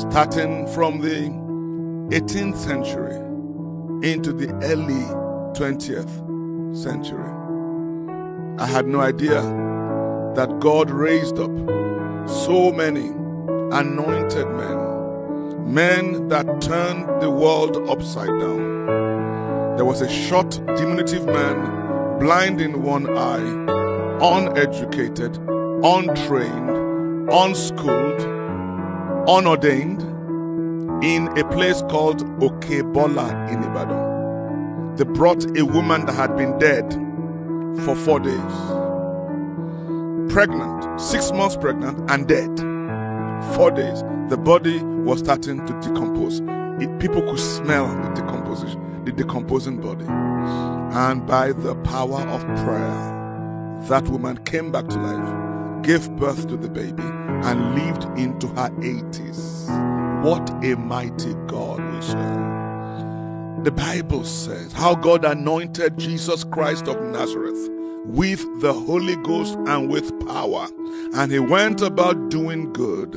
starting 0.00 0.66
from 0.68 1.00
the 1.00 1.28
18th 2.14 2.56
century 2.56 3.16
into 4.08 4.32
the 4.32 4.52
early 4.62 5.04
20th 5.58 6.76
century. 6.76 7.30
I 8.58 8.66
had 8.66 8.86
no 8.86 9.00
idea 9.00 9.40
that 10.34 10.58
God 10.60 10.90
raised 10.90 11.38
up 11.38 11.50
so 12.28 12.72
many 12.72 13.08
anointed 13.72 14.48
men, 14.48 14.87
men 15.66 16.28
that 16.28 16.60
turned 16.60 17.20
the 17.20 17.30
world 17.30 17.76
upside 17.88 18.28
down. 18.28 19.76
There 19.76 19.84
was 19.84 20.00
a 20.00 20.08
short, 20.08 20.50
diminutive 20.76 21.24
man, 21.26 22.18
blind 22.18 22.60
in 22.60 22.82
one 22.82 23.08
eye, 23.16 23.66
uneducated, 24.20 25.36
untrained, 25.38 26.70
unschooled, 27.30 28.20
unordained 29.28 30.02
in 31.04 31.28
a 31.38 31.48
place 31.52 31.82
called 31.82 32.24
Okebola 32.40 33.50
in 33.52 33.62
Ibadan. 33.62 34.96
They 34.96 35.04
brought 35.04 35.44
a 35.56 35.64
woman 35.64 36.06
that 36.06 36.14
had 36.14 36.36
been 36.36 36.58
dead 36.58 36.92
for 37.84 37.94
four 37.94 38.18
days, 38.18 38.32
pregnant, 40.32 41.00
six 41.00 41.30
months 41.30 41.56
pregnant, 41.56 42.10
and 42.10 42.26
dead. 42.26 42.67
Four 43.54 43.70
days. 43.70 44.02
The 44.28 44.36
body 44.36 44.82
was 44.82 45.20
starting 45.20 45.64
to 45.66 45.72
decompose. 45.80 46.40
It, 46.80 46.98
people 47.00 47.22
could 47.22 47.38
smell 47.38 47.86
the 47.86 48.10
decomposition, 48.10 49.04
the 49.04 49.12
decomposing 49.12 49.80
body. 49.80 50.04
And 50.06 51.26
by 51.26 51.52
the 51.52 51.74
power 51.76 52.20
of 52.28 52.42
prayer, 52.64 53.78
that 53.88 54.08
woman 54.08 54.38
came 54.44 54.70
back 54.70 54.88
to 54.88 54.98
life, 54.98 55.82
gave 55.82 56.10
birth 56.16 56.48
to 56.48 56.56
the 56.56 56.68
baby, 56.68 57.02
and 57.02 57.74
lived 57.74 58.04
into 58.18 58.48
her 58.48 58.70
80s. 58.80 60.24
What 60.24 60.50
a 60.64 60.76
mighty 60.76 61.34
God 61.46 61.80
we 61.94 62.02
serve. 62.02 63.64
The 63.64 63.72
Bible 63.72 64.24
says 64.24 64.72
how 64.72 64.94
God 64.94 65.24
anointed 65.24 65.98
Jesus 65.98 66.44
Christ 66.44 66.88
of 66.88 67.00
Nazareth 67.02 67.77
with 68.04 68.44
the 68.60 68.72
Holy 68.72 69.16
Ghost 69.16 69.54
and 69.66 69.90
with 69.90 70.08
power. 70.26 70.68
And 71.14 71.30
he 71.32 71.38
went 71.38 71.80
about 71.82 72.30
doing 72.30 72.72
good, 72.72 73.14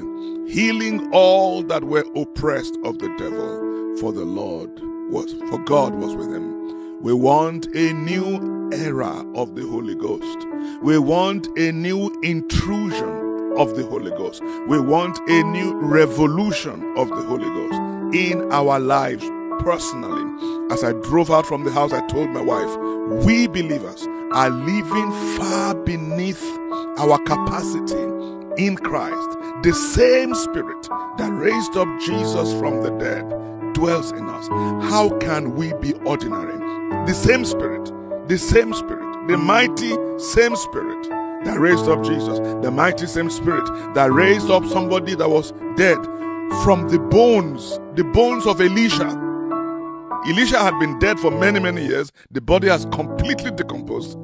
healing 0.49 1.09
all 1.11 1.63
that 1.63 1.83
were 1.83 2.05
oppressed 2.15 2.77
of 2.83 2.99
the 2.99 3.09
devil, 3.17 3.97
for 3.99 4.11
the 4.11 4.25
Lord 4.25 4.69
was, 5.11 5.33
for 5.49 5.59
God 5.59 5.95
was 5.95 6.15
with 6.15 6.33
him. 6.33 7.01
We 7.01 7.13
want 7.13 7.65
a 7.75 7.93
new 7.93 8.69
era 8.71 9.25
of 9.35 9.55
the 9.55 9.67
Holy 9.67 9.95
Ghost. 9.95 10.47
We 10.81 10.97
want 10.97 11.47
a 11.57 11.71
new 11.71 12.11
intrusion 12.21 13.53
of 13.57 13.75
the 13.75 13.83
Holy 13.83 14.11
Ghost. 14.11 14.43
We 14.67 14.79
want 14.79 15.17
a 15.27 15.43
new 15.43 15.73
revolution 15.73 16.93
of 16.97 17.09
the 17.09 17.21
Holy 17.23 17.49
Ghost 17.49 18.15
in 18.15 18.51
our 18.51 18.79
lives 18.79 19.25
personally. 19.63 20.71
As 20.71 20.83
I 20.83 20.93
drove 20.93 21.31
out 21.31 21.45
from 21.45 21.63
the 21.63 21.71
house, 21.71 21.93
I 21.93 22.05
told 22.07 22.29
my 22.29 22.41
wife, 22.41 23.25
we 23.25 23.47
believers 23.47 24.07
are 24.33 24.49
living 24.49 25.11
far 25.37 25.75
beneath 25.75 26.43
our 26.97 27.17
capacity 27.19 28.01
in 28.57 28.77
Christ. 28.77 29.37
The 29.63 29.73
same 29.73 30.33
Spirit 30.35 30.83
that 31.17 31.31
raised 31.31 31.77
up 31.77 31.87
Jesus 32.01 32.53
from 32.59 32.81
the 32.81 32.91
dead 32.91 33.73
dwells 33.73 34.11
in 34.11 34.27
us. 34.29 34.47
How 34.89 35.09
can 35.19 35.55
we 35.55 35.73
be 35.73 35.93
ordinary? 36.05 36.57
The 37.05 37.13
same 37.13 37.45
Spirit, 37.45 37.91
the 38.27 38.37
same 38.37 38.73
Spirit, 38.73 39.27
the 39.27 39.37
mighty 39.37 39.95
same 40.19 40.55
Spirit 40.55 41.09
that 41.43 41.59
raised 41.59 41.87
up 41.87 42.03
Jesus, 42.03 42.39
the 42.63 42.71
mighty 42.71 43.07
same 43.07 43.29
spirit 43.29 43.65
that 43.95 44.11
raised 44.11 44.51
up 44.51 44.65
somebody 44.65 45.15
that 45.15 45.29
was 45.29 45.51
dead 45.75 45.97
from 46.63 46.87
the 46.89 46.99
bones, 46.99 47.79
the 47.95 48.03
bones 48.03 48.45
of 48.45 48.61
Elisha. 48.61 49.30
Elisha 50.27 50.59
had 50.59 50.79
been 50.79 50.99
dead 50.99 51.19
for 51.19 51.31
many, 51.31 51.59
many 51.59 51.83
years. 51.83 52.11
The 52.29 52.41
body 52.41 52.67
has 52.67 52.85
completely 52.85 53.49
decomposed. 53.49 54.19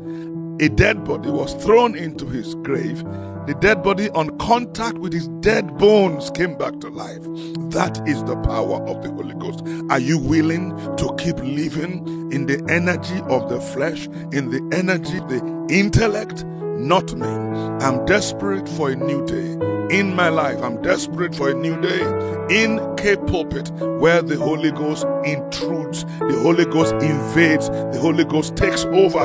A 0.61 0.69
dead 0.69 1.03
body 1.03 1.31
was 1.31 1.55
thrown 1.55 1.95
into 1.95 2.27
his 2.27 2.53
grave. 2.55 3.03
The 3.47 3.57
dead 3.59 3.81
body, 3.81 4.11
on 4.11 4.37
contact 4.37 4.99
with 4.99 5.11
his 5.11 5.27
dead 5.39 5.77
bones, 5.77 6.29
came 6.31 6.55
back 6.55 6.79
to 6.81 6.89
life. 6.89 7.23
That 7.71 7.99
is 8.07 8.23
the 8.25 8.35
power 8.43 8.87
of 8.87 9.01
the 9.01 9.09
Holy 9.09 9.33
Ghost. 9.35 9.63
Are 9.89 9.99
you 9.99 10.19
willing 10.19 10.75
to 10.97 11.15
keep 11.17 11.37
living 11.39 12.31
in 12.31 12.45
the 12.45 12.63
energy 12.69 13.19
of 13.29 13.49
the 13.49 13.59
flesh, 13.59 14.05
in 14.31 14.51
the 14.51 14.61
energy, 14.77 15.19
the 15.21 15.67
intellect? 15.69 16.45
Not 16.77 17.13
me. 17.15 17.27
I'm 17.27 18.05
desperate 18.05 18.67
for 18.69 18.91
a 18.91 18.95
new 18.95 19.25
day 19.25 19.57
in 19.97 20.15
my 20.15 20.29
life. 20.29 20.61
I'm 20.61 20.81
desperate 20.81 21.35
for 21.35 21.49
a 21.49 21.53
new 21.53 21.79
day 21.81 22.01
in 22.49 22.79
Cape 22.97 23.25
Pulpit 23.27 23.69
where 23.99 24.21
the 24.21 24.37
Holy 24.37 24.71
Ghost 24.71 25.05
intrudes, 25.25 26.03
the 26.19 26.39
Holy 26.41 26.65
Ghost 26.65 26.93
invades, 26.93 27.69
the 27.69 27.99
Holy 28.01 28.25
Ghost 28.25 28.55
takes 28.55 28.85
over 28.85 29.19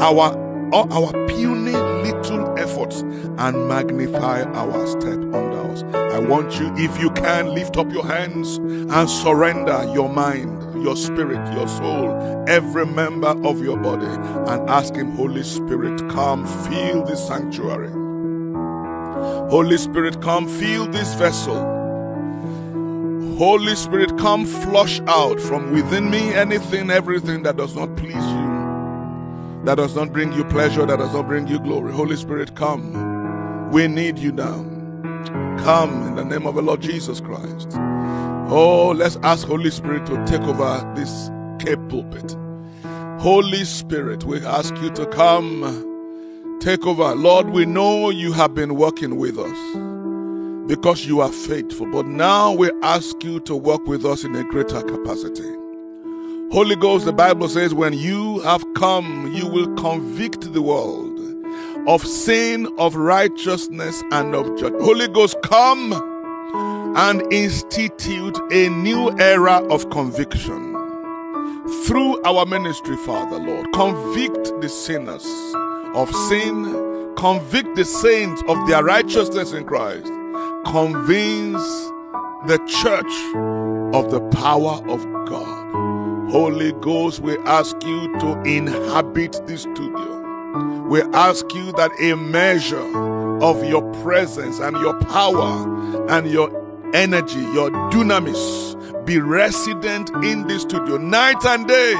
our 0.00 0.50
our 0.72 1.12
puny 1.26 1.72
little 1.72 2.56
efforts 2.58 3.00
and 3.00 3.68
magnify 3.68 4.42
our 4.42 4.86
step 4.86 5.18
under 5.34 5.60
us. 5.72 5.82
I 5.94 6.20
want 6.20 6.60
you, 6.60 6.72
if 6.76 7.00
you 7.00 7.10
can, 7.10 7.54
lift 7.54 7.76
up 7.76 7.90
your 7.92 8.06
hands 8.06 8.58
and 8.58 9.10
surrender 9.10 9.90
your 9.92 10.08
mind, 10.08 10.59
your 10.82 10.96
spirit, 10.96 11.52
your 11.52 11.68
soul, 11.68 12.44
every 12.48 12.86
member 12.86 13.28
of 13.46 13.62
your 13.62 13.76
body, 13.76 14.06
and 14.06 14.68
ask 14.70 14.94
Him, 14.94 15.12
Holy 15.12 15.42
Spirit, 15.42 15.98
come 16.10 16.46
fill 16.68 17.04
this 17.04 17.26
sanctuary. 17.26 17.90
Holy 19.50 19.78
Spirit, 19.78 20.20
come 20.22 20.48
fill 20.48 20.86
this 20.86 21.14
vessel. 21.14 21.78
Holy 23.36 23.74
Spirit, 23.74 24.16
come 24.18 24.44
flush 24.44 25.00
out 25.06 25.40
from 25.40 25.72
within 25.72 26.10
me 26.10 26.34
anything, 26.34 26.90
everything 26.90 27.42
that 27.42 27.56
does 27.56 27.74
not 27.74 27.96
please 27.96 28.14
you, 28.14 29.62
that 29.64 29.76
does 29.76 29.96
not 29.96 30.12
bring 30.12 30.32
you 30.32 30.44
pleasure, 30.44 30.84
that 30.86 30.98
does 30.98 31.14
not 31.14 31.26
bring 31.26 31.48
you 31.48 31.58
glory. 31.58 31.92
Holy 31.92 32.16
Spirit, 32.16 32.54
come. 32.54 33.70
We 33.70 33.86
need 33.88 34.18
you 34.18 34.32
now. 34.32 34.64
Come 35.64 36.06
in 36.08 36.16
the 36.16 36.24
name 36.24 36.46
of 36.46 36.54
the 36.54 36.62
Lord 36.62 36.80
Jesus 36.80 37.20
Christ. 37.20 37.78
Oh, 38.52 38.88
let's 38.90 39.16
ask 39.22 39.46
Holy 39.46 39.70
Spirit 39.70 40.06
to 40.06 40.26
take 40.26 40.40
over 40.40 40.92
this 40.96 41.30
Cape 41.60 41.78
pulpit. 41.88 42.36
Holy 43.20 43.64
Spirit, 43.64 44.24
we 44.24 44.44
ask 44.44 44.74
you 44.78 44.90
to 44.90 45.06
come, 45.06 46.58
take 46.60 46.84
over. 46.84 47.14
Lord, 47.14 47.50
we 47.50 47.64
know 47.64 48.10
you 48.10 48.32
have 48.32 48.52
been 48.52 48.74
working 48.74 49.18
with 49.18 49.38
us 49.38 50.66
because 50.66 51.06
you 51.06 51.20
are 51.20 51.30
faithful, 51.30 51.86
but 51.92 52.06
now 52.06 52.52
we 52.52 52.72
ask 52.82 53.22
you 53.22 53.38
to 53.38 53.54
work 53.54 53.86
with 53.86 54.04
us 54.04 54.24
in 54.24 54.34
a 54.34 54.42
greater 54.42 54.82
capacity. 54.82 55.48
Holy 56.50 56.74
Ghost, 56.74 57.04
the 57.04 57.12
Bible 57.12 57.48
says, 57.48 57.72
when 57.72 57.92
you 57.92 58.40
have 58.40 58.64
come, 58.74 59.32
you 59.32 59.46
will 59.46 59.72
convict 59.76 60.52
the 60.52 60.62
world 60.62 61.20
of 61.86 62.04
sin, 62.04 62.66
of 62.78 62.96
righteousness, 62.96 64.02
and 64.10 64.34
of 64.34 64.46
judgment. 64.58 64.82
Holy 64.82 65.06
Ghost, 65.06 65.36
come 65.44 65.92
and 66.96 67.32
institute 67.32 68.38
a 68.50 68.68
new 68.68 69.16
era 69.18 69.62
of 69.70 69.90
conviction. 69.90 70.72
Through 71.86 72.22
our 72.24 72.46
ministry, 72.46 72.96
Father, 72.96 73.38
Lord, 73.38 73.72
convict 73.72 74.60
the 74.60 74.68
sinners 74.68 75.24
of 75.94 76.10
sin, 76.28 77.14
convict 77.16 77.76
the 77.76 77.84
saints 77.84 78.42
of 78.48 78.66
their 78.66 78.82
righteousness 78.82 79.52
in 79.52 79.64
Christ, 79.64 80.06
convince 80.66 81.62
the 82.46 82.58
church 82.66 83.12
of 83.94 84.10
the 84.10 84.20
power 84.36 84.80
of 84.88 85.02
God. 85.26 86.30
Holy 86.30 86.72
Ghost, 86.72 87.20
we 87.20 87.36
ask 87.38 87.76
you 87.84 88.18
to 88.18 88.40
inhabit 88.42 89.40
this 89.46 89.62
studio. 89.62 90.20
We 90.88 91.02
ask 91.12 91.44
you 91.54 91.72
that 91.72 91.90
a 92.00 92.14
measure 92.16 93.42
of 93.42 93.64
your 93.64 93.82
presence 94.02 94.58
and 94.58 94.76
your 94.78 94.98
power 95.00 96.08
and 96.08 96.30
your 96.30 96.50
energy, 96.94 97.40
your 97.52 97.70
dunamis, 97.90 99.06
be 99.06 99.18
resident 99.18 100.10
in 100.24 100.46
this 100.46 100.62
studio 100.62 100.96
night 100.96 101.44
and 101.44 101.66
day. 101.66 101.94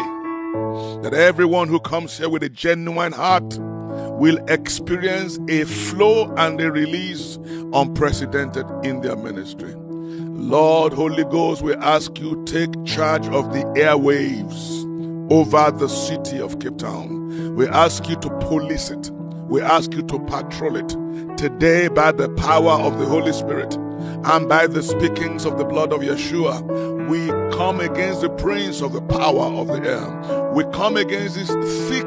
That 1.03 1.15
everyone 1.15 1.69
who 1.69 1.81
comes 1.81 2.19
here 2.19 2.29
with 2.29 2.43
a 2.43 2.49
genuine 2.49 3.13
heart 3.13 3.59
will 3.59 4.39
experience 4.49 5.39
a 5.49 5.65
flow 5.65 6.33
and 6.37 6.61
a 6.61 6.71
release 6.71 7.37
unprecedented 7.73 8.67
in 8.85 9.01
their 9.01 9.17
ministry. 9.17 9.75
Lord, 9.77 10.93
Holy 10.93 11.25
Ghost, 11.25 11.63
we 11.63 11.75
ask 11.75 12.19
you 12.19 12.43
take 12.45 12.85
charge 12.85 13.27
of 13.29 13.53
the 13.53 13.63
airwaves 13.77 14.81
over 15.31 15.71
the 15.71 15.89
city 15.89 16.41
of 16.41 16.59
Cape 16.59 16.79
Town. 16.79 17.55
We 17.55 17.69
ask 17.69 18.09
you 18.09 18.17
to 18.17 18.31
police 18.41 18.91
it. 18.91 19.11
We 19.49 19.61
ask 19.63 19.93
you 19.93 20.03
to 20.03 20.19
patrol 20.21 20.77
it. 20.77 20.89
Today, 21.37 21.89
by 21.89 22.13
the 22.13 22.29
power 22.31 22.73
of 22.73 22.99
the 22.99 23.07
Holy 23.07 23.33
Spirit 23.33 23.77
and 24.25 24.49
by 24.49 24.67
the 24.67 24.83
speakings 24.83 25.45
of 25.45 25.57
the 25.57 25.65
blood 25.65 25.93
of 25.93 26.01
Yeshua, 26.01 27.09
we 27.09 27.27
come 27.57 27.81
against 27.81 28.21
the 28.21 28.29
prince 28.31 28.83
of 28.83 28.93
the 28.93 29.01
power 29.01 29.47
of 29.47 29.69
the 29.69 29.81
air. 29.83 30.53
We 30.53 30.65
come 30.73 30.97
against 30.97 31.37
this 31.37 31.49
thick 31.89 32.07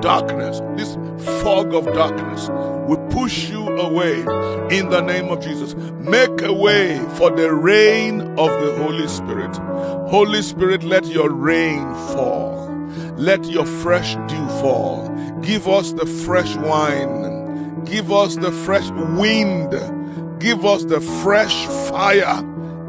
darkness, 0.00 0.60
this 0.76 0.94
fog 1.42 1.74
of 1.74 1.84
darkness. 1.86 2.48
We 2.88 2.96
push 3.12 3.50
you 3.50 3.66
away 3.66 4.20
in 4.70 4.88
the 4.88 5.00
name 5.00 5.30
of 5.30 5.40
Jesus. 5.40 5.74
Make 5.74 6.42
a 6.42 6.52
way 6.52 7.04
for 7.16 7.30
the 7.30 7.52
rain 7.52 8.20
of 8.38 8.48
the 8.62 8.76
Holy 8.80 9.08
Spirit. 9.08 9.56
Holy 10.08 10.42
Spirit, 10.42 10.84
let 10.84 11.06
your 11.06 11.30
rain 11.30 11.82
fall. 12.14 12.68
Let 13.16 13.44
your 13.46 13.66
fresh 13.66 14.14
dew 14.14 14.48
fall. 14.60 15.08
Give 15.42 15.66
us 15.66 15.92
the 15.92 16.06
fresh 16.06 16.54
wine. 16.56 17.84
Give 17.84 18.12
us 18.12 18.36
the 18.36 18.52
fresh 18.52 18.88
wind. 18.90 19.97
Give 20.38 20.64
us 20.64 20.84
the 20.84 21.00
fresh 21.00 21.66
fire 21.90 22.38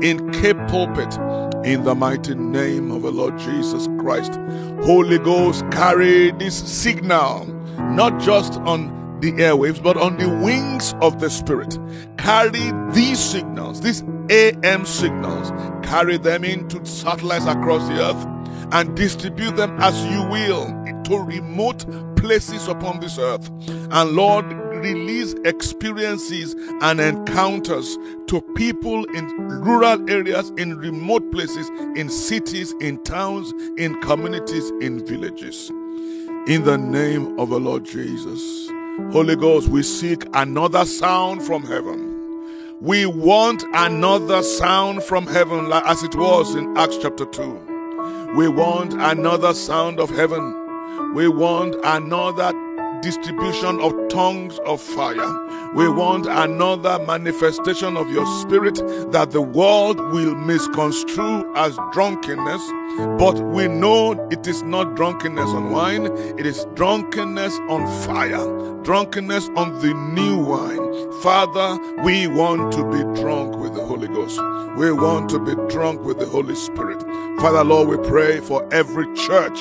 in 0.01 0.31
Cape 0.31 0.57
Pulpit. 0.67 1.17
In 1.65 1.83
the 1.83 1.95
mighty 1.95 2.35
name 2.35 2.91
of 2.91 3.01
the 3.01 3.11
Lord 3.11 3.37
Jesus 3.39 3.87
Christ. 3.99 4.39
Holy 4.83 5.17
Ghost, 5.17 5.65
carry 5.71 6.31
this 6.31 6.55
signal, 6.55 7.45
not 7.77 8.19
just 8.19 8.53
on 8.61 9.19
the 9.19 9.33
airwaves, 9.33 9.81
but 9.81 9.97
on 9.97 10.17
the 10.17 10.29
wings 10.29 10.93
of 11.01 11.19
the 11.19 11.29
Spirit. 11.29 11.77
Carry 12.17 12.71
these 12.93 13.19
signals, 13.19 13.81
these 13.81 14.03
AM 14.29 14.85
signals, 14.85 15.51
carry 15.83 16.17
them 16.17 16.43
into 16.43 16.85
satellites 16.85 17.45
across 17.45 17.85
the 17.89 17.99
earth 17.99 18.27
and 18.71 18.95
distribute 18.95 19.55
them 19.55 19.75
as 19.79 20.05
you 20.05 20.21
will 20.29 20.65
to 21.05 21.17
remote 21.17 21.85
places 22.15 22.67
upon 22.67 22.99
this 22.99 23.17
earth. 23.17 23.49
And 23.67 24.11
Lord, 24.11 24.45
release 24.79 25.33
experiences 25.45 26.55
and 26.81 26.99
encounters 26.99 27.97
to 28.27 28.41
people 28.55 29.05
in 29.15 29.25
rural 29.37 30.09
areas, 30.09 30.51
in 30.57 30.77
remote 30.77 31.31
places, 31.31 31.69
in 31.95 32.09
cities, 32.09 32.73
in 32.79 33.03
towns, 33.03 33.53
in 33.77 33.99
communities, 34.01 34.69
in 34.81 35.05
villages. 35.05 35.69
In 36.47 36.63
the 36.63 36.77
name 36.77 37.37
of 37.39 37.49
the 37.49 37.59
Lord 37.59 37.85
Jesus. 37.85 38.69
Holy 39.11 39.35
Ghost, 39.35 39.67
we 39.69 39.83
seek 39.83 40.25
another 40.33 40.85
sound 40.85 41.43
from 41.43 41.63
heaven. 41.63 42.15
We 42.81 43.05
want 43.05 43.63
another 43.73 44.41
sound 44.41 45.03
from 45.03 45.27
heaven, 45.27 45.71
as 45.71 46.01
it 46.03 46.15
was 46.15 46.55
in 46.55 46.77
Acts 46.77 46.97
chapter 47.01 47.25
2. 47.25 48.33
We 48.35 48.47
want 48.47 48.93
another 48.93 49.53
sound 49.53 49.99
of 49.99 50.09
heaven. 50.09 51.13
We 51.13 51.27
want 51.27 51.75
another 51.83 52.53
distribution 53.01 53.79
of 53.81 53.93
tongues 54.09 54.59
of 54.65 54.81
fire. 54.81 55.73
We 55.73 55.87
want 55.87 56.25
another 56.25 56.97
manifestation 57.05 57.95
of 57.95 58.09
your 58.11 58.25
spirit 58.41 58.75
that 59.11 59.31
the 59.31 59.41
world 59.41 59.99
will 59.99 60.35
misconstrue 60.35 61.51
as 61.55 61.77
drunkenness, 61.91 62.61
but 63.19 63.39
we 63.39 63.67
know 63.67 64.13
it 64.31 64.47
is 64.47 64.63
not 64.63 64.95
drunkenness 64.95 65.49
on 65.49 65.71
wine, 65.71 66.07
it 66.37 66.45
is 66.45 66.65
drunkenness 66.73 67.57
on 67.69 67.85
fire, 68.05 68.83
drunkenness 68.83 69.49
on 69.55 69.79
the 69.79 69.93
new 69.93 70.37
wine. 70.37 71.11
Father, 71.21 71.77
we 72.03 72.27
want 72.27 72.71
to 72.73 72.83
be 72.89 73.21
drunk 73.21 73.55
with 73.57 73.75
the 73.75 73.85
Holy 73.85 74.07
Ghost. 74.07 74.39
We 74.77 74.91
want 74.91 75.29
to 75.31 75.39
be 75.39 75.53
drunk 75.71 76.01
with 76.01 76.19
the 76.19 76.25
Holy 76.25 76.55
Spirit. 76.55 77.01
Father, 77.41 77.63
Lord, 77.63 77.89
we 77.89 78.09
pray 78.09 78.39
for 78.39 78.67
every 78.73 79.05
church, 79.15 79.59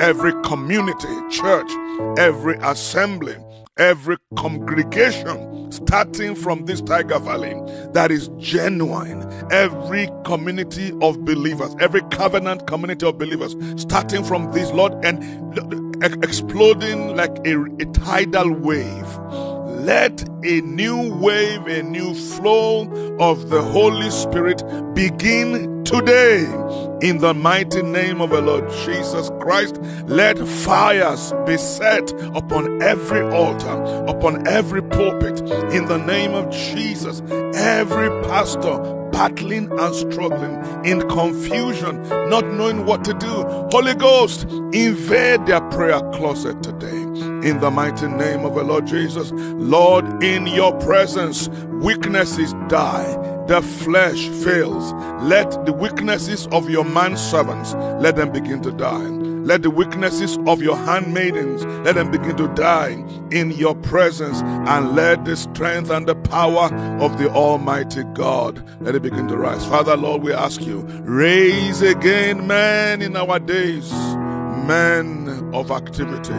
every 0.00 0.32
community, 0.42 1.08
church, 1.30 1.70
every 2.18 2.58
assembly, 2.70 3.36
every 3.76 4.16
congregation 4.36 5.70
starting 5.72 6.34
from 6.34 6.66
this 6.66 6.80
Tyger 6.82 7.20
Valley 7.20 7.54
that 7.92 8.10
is 8.10 8.28
genuine, 8.38 9.22
every 9.52 10.08
community 10.24 10.92
of 11.02 11.24
believers, 11.24 11.74
every 11.80 12.02
covenant 12.10 12.66
community 12.66 13.06
of 13.06 13.18
believers 13.18 13.56
starting 13.80 14.24
from 14.24 14.50
this, 14.52 14.70
Lord, 14.72 14.92
and 15.04 15.22
exploding 16.24 17.16
like 17.16 17.36
a, 17.46 17.62
a 17.80 17.86
tidal 17.92 18.52
wave 18.52 19.18
let 19.80 20.28
a 20.44 20.60
new 20.60 21.14
wave, 21.14 21.66
a 21.66 21.82
new 21.82 22.12
flow 22.12 22.82
of 23.18 23.48
the 23.48 23.62
Holy 23.62 24.10
Spirit 24.10 24.62
begin 24.94 25.82
today. 25.84 26.44
In 27.02 27.16
the 27.16 27.32
mighty 27.32 27.80
name 27.80 28.20
of 28.20 28.28
the 28.28 28.42
Lord 28.42 28.68
Jesus 28.84 29.30
Christ, 29.40 29.78
let 30.04 30.38
fires 30.38 31.32
be 31.46 31.56
set 31.56 32.12
upon 32.36 32.82
every 32.82 33.22
altar, 33.22 34.04
upon 34.06 34.46
every 34.46 34.82
pulpit. 34.82 35.40
In 35.72 35.86
the 35.86 35.96
name 35.96 36.34
of 36.34 36.50
Jesus, 36.50 37.22
every 37.54 38.10
pastor, 38.24 38.76
battling 39.12 39.72
and 39.80 39.94
struggling 39.94 40.62
in 40.84 41.08
confusion, 41.08 42.02
not 42.28 42.44
knowing 42.44 42.84
what 42.84 43.02
to 43.04 43.14
do. 43.14 43.44
Holy 43.72 43.94
Ghost, 43.94 44.44
invade 44.72 45.46
their 45.46 45.62
prayer 45.70 46.00
closet 46.12 46.62
today. 46.62 47.00
In 47.48 47.60
the 47.60 47.70
mighty 47.70 48.08
name 48.08 48.44
of 48.44 48.54
the 48.54 48.62
Lord 48.62 48.86
Jesus, 48.86 49.30
Lord, 49.32 50.22
in 50.22 50.46
your 50.46 50.78
presence, 50.80 51.48
weaknesses 51.48 52.52
die 52.68 53.29
the 53.50 53.60
flesh 53.62 54.28
fails. 54.44 54.92
Let 55.24 55.66
the 55.66 55.72
weaknesses 55.72 56.46
of 56.52 56.70
your 56.70 56.84
man 56.84 57.16
servants 57.16 57.74
let 58.00 58.14
them 58.14 58.30
begin 58.30 58.62
to 58.62 58.70
die. 58.70 59.08
Let 59.42 59.62
the 59.62 59.70
weaknesses 59.70 60.38
of 60.46 60.62
your 60.62 60.76
handmaidens, 60.76 61.64
let 61.84 61.96
them 61.96 62.12
begin 62.12 62.36
to 62.36 62.46
die 62.54 63.04
in 63.32 63.50
your 63.50 63.74
presence. 63.74 64.40
And 64.40 64.94
let 64.94 65.24
the 65.24 65.36
strength 65.36 65.90
and 65.90 66.06
the 66.06 66.14
power 66.14 66.72
of 67.00 67.18
the 67.18 67.28
Almighty 67.28 68.04
God, 68.14 68.64
let 68.80 68.94
it 68.94 69.02
begin 69.02 69.26
to 69.26 69.36
rise. 69.36 69.66
Father, 69.66 69.96
Lord, 69.96 70.22
we 70.22 70.32
ask 70.32 70.60
you, 70.60 70.82
raise 71.02 71.82
again 71.82 72.46
men 72.46 73.02
in 73.02 73.16
our 73.16 73.40
days, 73.40 73.90
men 74.64 75.50
of 75.52 75.72
activity, 75.72 76.34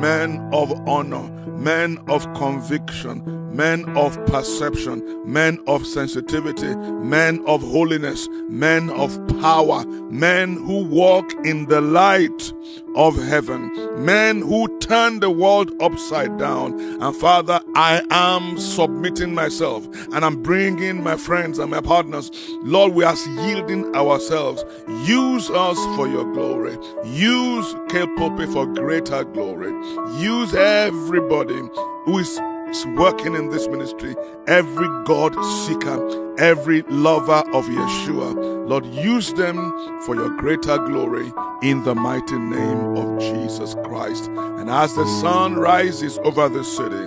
men 0.00 0.48
of 0.54 0.72
honor, 0.88 1.28
men 1.58 1.98
of 2.08 2.32
conviction, 2.32 3.35
men 3.52 3.84
of 3.96 4.14
perception, 4.26 5.22
men 5.30 5.58
of 5.66 5.86
sensitivity, 5.86 6.74
men 6.76 7.42
of 7.46 7.62
holiness, 7.62 8.28
men 8.48 8.90
of 8.90 9.16
power, 9.40 9.84
men 10.10 10.56
who 10.56 10.84
walk 10.84 11.32
in 11.44 11.66
the 11.66 11.80
light 11.80 12.52
of 12.94 13.16
heaven, 13.24 13.70
men 14.04 14.40
who 14.40 14.78
turn 14.78 15.20
the 15.20 15.30
world 15.30 15.70
upside 15.80 16.38
down. 16.38 16.78
And 17.02 17.14
Father, 17.16 17.60
I 17.74 18.02
am 18.10 18.58
submitting 18.58 19.34
myself 19.34 19.86
and 20.12 20.24
I'm 20.24 20.42
bringing 20.42 21.02
my 21.02 21.16
friends 21.16 21.58
and 21.58 21.70
my 21.70 21.80
partners. 21.80 22.30
Lord, 22.62 22.94
we 22.94 23.04
are 23.04 23.16
yielding 23.46 23.94
ourselves. 23.94 24.64
Use 25.06 25.50
us 25.50 25.78
for 25.96 26.08
your 26.08 26.30
glory. 26.32 26.76
Use 27.04 27.74
K 27.88 28.06
for 28.46 28.66
greater 28.66 29.24
glory. 29.24 29.72
Use 30.18 30.54
everybody 30.54 31.60
who 32.04 32.18
is 32.18 32.40
working 32.84 33.34
in 33.34 33.48
this 33.48 33.68
ministry, 33.68 34.14
every 34.46 34.88
God 35.04 35.34
seeker, 35.64 36.34
every 36.38 36.82
lover 36.82 37.42
of 37.52 37.64
Yeshua. 37.66 38.68
Lord, 38.68 38.84
use 38.86 39.32
them 39.34 39.72
for 40.02 40.14
your 40.14 40.30
greater 40.36 40.76
glory 40.78 41.32
in 41.62 41.82
the 41.84 41.94
mighty 41.94 42.38
name 42.38 42.96
of 42.96 43.18
Jesus 43.20 43.74
Christ. 43.84 44.28
And 44.28 44.68
as 44.68 44.94
the 44.94 45.06
sun 45.20 45.54
rises 45.54 46.18
over 46.18 46.48
the 46.48 46.64
city, 46.64 47.06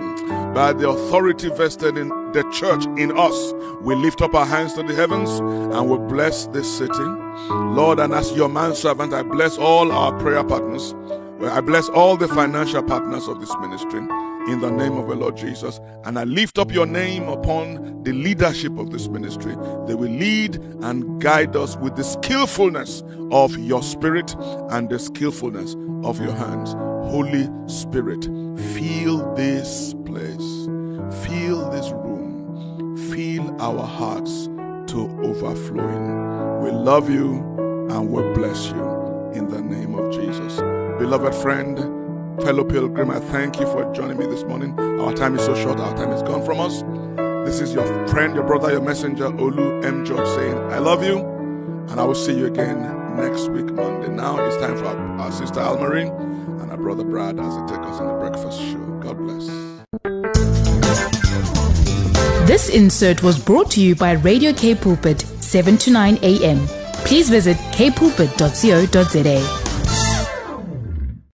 by 0.54 0.74
the 0.74 0.90
authority 0.90 1.50
vested 1.50 1.98
in 1.98 2.10
the 2.32 2.50
church 2.54 2.86
in 2.98 3.16
us, 3.18 3.54
we 3.82 3.96
lift 3.96 4.22
up 4.22 4.34
our 4.34 4.46
hands 4.46 4.74
to 4.74 4.84
the 4.84 4.96
heavens 4.96 5.30
and 5.40 5.90
we 5.90 5.98
bless 6.08 6.48
this 6.48 6.78
city. 6.78 7.04
Lord, 7.50 8.00
and 8.00 8.14
as 8.14 8.32
your 8.32 8.50
manservant, 8.50 9.14
I 9.14 9.24
bless 9.24 9.58
all 9.58 9.92
our 9.92 10.18
prayer 10.20 10.44
partners. 10.44 10.96
I 11.42 11.62
bless 11.62 11.88
all 11.90 12.18
the 12.18 12.28
financial 12.28 12.84
partners 12.84 13.28
of 13.28 13.40
this 13.40 13.54
ministry 13.60 14.02
in 14.52 14.62
the 14.62 14.72
name 14.72 14.98
of 14.98 15.08
the 15.08 15.16
Lord 15.16 15.38
Jesus. 15.38 15.80
And 16.06 16.18
I 16.18 16.24
lift 16.24 16.58
up 16.58 16.72
your 16.72 16.86
name 16.86 17.28
upon 17.28 18.04
the 18.04 18.14
leadership 18.14 18.78
of 18.78 18.92
this 18.92 19.08
ministry. 19.08 19.56
They 19.88 19.96
will 19.96 20.12
lead 20.12 20.56
and 20.82 21.22
guide 21.22 21.56
us 21.56 21.78
with 21.78 21.96
the 21.96 22.04
skillfulness 22.04 23.04
of 23.32 23.58
your 23.58 23.84
spirit 23.84 24.36
and 24.72 24.90
the 24.90 25.00
skillfulness 25.00 25.76
of 26.04 26.20
your 26.20 26.34
hands. 26.34 26.74
Holy 27.12 27.50
Spirit, 27.68 28.26
fill 28.74 29.34
this 29.36 29.94
place, 30.06 30.66
fill 31.26 31.70
this 31.72 31.92
room, 31.92 32.98
fill 33.12 33.62
our 33.62 33.86
hearts 33.86 34.48
to 34.92 35.10
overflowing. 35.24 36.64
We 36.64 36.72
love 36.72 37.10
you 37.10 37.36
and 37.90 38.10
we 38.10 38.22
bless 38.34 38.68
you 38.68 38.84
in 39.34 39.48
the 39.48 39.62
name 39.62 39.96
of 39.96 40.12
Jesus. 40.14 40.58
Beloved 41.00 41.36
friend, 41.36 41.99
Fellow 42.44 42.64
pilgrim, 42.64 43.10
I 43.12 43.20
thank 43.20 43.60
you 43.60 43.66
for 43.68 43.92
joining 43.94 44.18
me 44.18 44.26
this 44.26 44.44
morning. 44.44 44.80
Our 44.80 45.14
time 45.14 45.36
is 45.38 45.44
so 45.44 45.56
short, 45.56 45.80
our 45.80 45.96
time 45.96 46.12
is 46.12 46.22
gone 46.24 46.44
from 46.46 46.60
us. 46.60 46.84
This 47.46 47.60
is 47.60 47.74
your 47.74 47.86
friend, 48.08 48.34
your 48.34 48.46
brother, 48.46 48.72
your 48.72 48.82
messenger, 48.82 49.26
Olu 49.30 49.84
M. 49.84 50.06
George 50.06 50.28
saying, 50.28 50.58
I 50.72 50.78
love 50.80 51.04
you, 51.04 51.20
and 51.20 52.00
I 52.00 52.04
will 52.06 52.16
see 52.16 52.38
you 52.38 52.46
again 52.46 52.82
next 53.18 53.50
week, 53.50 53.66
Monday. 53.74 54.08
Now 54.08 54.40
it's 54.46 54.56
time 54.58 54.78
for 54.78 54.86
our, 54.86 54.98
our 55.20 55.32
sister 55.32 55.60
Almarine 55.60 56.08
and 56.08 56.72
our 56.72 56.78
brother 56.78 57.04
Brad 57.04 57.40
as 57.40 57.56
they 57.58 57.66
take 57.76 57.86
us 57.86 58.00
on 58.00 58.08
the 58.08 58.14
breakfast 58.14 58.60
show. 58.62 58.86
God 59.02 59.18
bless. 59.18 59.46
This 62.48 62.70
insert 62.70 63.22
was 63.22 63.38
brought 63.38 63.70
to 63.72 63.82
you 63.82 63.96
by 63.96 64.14
Radio 64.14 64.54
Cape 64.54 64.80
Pulpit, 64.82 65.22
7 65.22 65.78
to 65.78 65.92
9 65.92 66.18
a.m. 66.22 66.66
Please 67.06 67.30
visit 67.30 67.58
capepulpit.co.za. 67.74 69.69